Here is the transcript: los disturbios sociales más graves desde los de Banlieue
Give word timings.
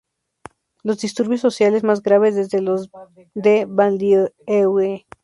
los 0.81 0.97
disturbios 0.99 1.41
sociales 1.41 1.83
más 1.83 2.01
graves 2.01 2.33
desde 2.35 2.59
los 2.59 2.89
de 3.35 3.65
Banlieue 3.69 4.33